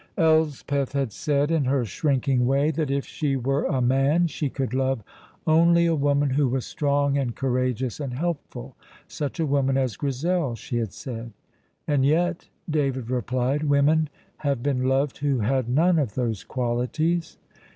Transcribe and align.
Elspeth 0.17 0.93
had 0.93 1.11
said, 1.11 1.51
in 1.51 1.65
her 1.65 1.85
shrinking 1.85 2.47
way, 2.47 2.71
that 2.71 2.89
if 2.89 3.05
she 3.05 3.35
were 3.35 3.65
a 3.65 3.81
man 3.83 4.25
she 4.25 4.49
could 4.49 4.73
love 4.73 5.03
only 5.45 5.85
a 5.85 5.93
woman 5.93 6.31
who 6.31 6.49
was 6.49 6.65
strong 6.65 7.19
and 7.19 7.35
courageous 7.35 7.99
and 7.99 8.15
helpful 8.15 8.75
such 9.07 9.39
a 9.39 9.45
woman 9.45 9.77
as 9.77 9.95
Grizel, 9.97 10.55
she 10.55 10.77
had 10.77 10.91
said. 10.91 11.33
"And 11.87 12.03
yet," 12.03 12.49
David 12.67 13.11
replied, 13.11 13.61
"women 13.65 14.09
have 14.37 14.63
been 14.63 14.85
loved 14.85 15.19
who 15.19 15.41
had 15.41 15.69
none 15.69 15.99
of 15.99 16.15
those 16.15 16.43
qualities." 16.43 17.37